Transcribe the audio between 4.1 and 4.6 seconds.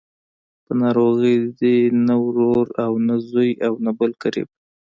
قريب.